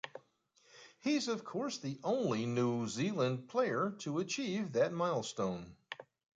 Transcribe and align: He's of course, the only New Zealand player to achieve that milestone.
He's 1.01 1.27
of 1.27 1.43
course, 1.43 1.77
the 1.77 1.99
only 2.03 2.47
New 2.47 2.87
Zealand 2.87 3.47
player 3.47 3.91
to 3.99 4.17
achieve 4.17 4.71
that 4.71 4.91
milestone. 4.91 5.75